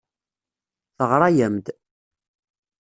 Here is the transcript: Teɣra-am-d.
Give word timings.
Teɣra-am-d. 0.97 1.65